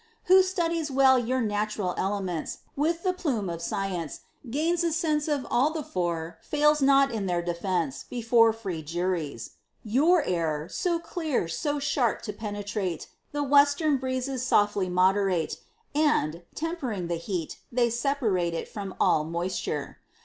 [0.23, 5.27] Who studies well your natural elements, And with the plumb of science, gains a sense
[5.27, 9.51] Of all the four: fails not in their defence, Before free juries.
[9.83, 15.57] Your Air, so clear, so sharp to penetrate, The western breezes softly moderate;
[15.93, 19.99] And, tempering the heat, they separate It from all moisture.